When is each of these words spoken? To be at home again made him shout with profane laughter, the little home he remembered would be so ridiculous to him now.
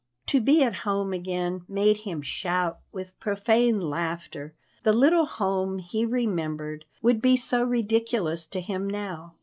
To 0.25 0.41
be 0.41 0.63
at 0.63 0.77
home 0.81 1.13
again 1.13 1.63
made 1.67 1.97
him 1.97 2.23
shout 2.23 2.79
with 2.91 3.19
profane 3.19 3.79
laughter, 3.79 4.55
the 4.81 4.93
little 4.93 5.27
home 5.27 5.77
he 5.77 6.07
remembered 6.07 6.85
would 7.03 7.21
be 7.21 7.37
so 7.37 7.63
ridiculous 7.63 8.47
to 8.47 8.61
him 8.61 8.89
now. 8.89 9.35